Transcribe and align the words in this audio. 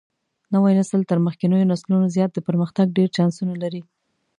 نوى 0.53 0.71
نسل 0.79 1.01
تر 1.09 1.17
مخکېنيو 1.25 1.69
نسلونو 1.71 2.05
زيات 2.15 2.31
د 2.33 2.39
پرمختګ 2.47 2.85
ډېر 2.97 3.09
چانسونه 3.17 3.53
لري. 3.63 3.81